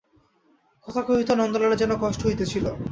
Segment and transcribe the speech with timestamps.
[0.87, 2.65] কথা কহিতেও নন্দলালের যেন কষ্ট হইতেছিল।